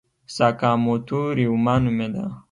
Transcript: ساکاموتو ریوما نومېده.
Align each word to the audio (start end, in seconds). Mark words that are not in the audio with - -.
ساکاموتو 0.35 1.21
ریوما 1.37 1.75
نومېده. 1.83 2.25